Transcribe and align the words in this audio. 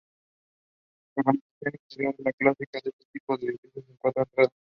La 1.15 1.21
organización 1.21 1.45
interior 1.87 2.15
es 2.17 2.25
la 2.25 2.33
clásica 2.33 2.79
en 2.79 2.87
este 2.89 3.05
tipo 3.11 3.37
de 3.37 3.45
edificios, 3.49 3.85
con 3.85 3.97
cuatro 3.97 4.23
entradas. 4.23 4.51